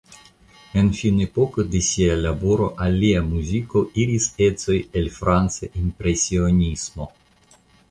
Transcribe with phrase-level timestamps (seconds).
[0.81, 7.11] En finepoko de sia laboro al lia muziko iris ecoj el franca impresionismo.